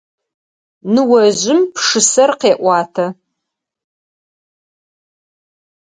[0.93, 3.05] Ныожъым пшысэр къеӏуатэ.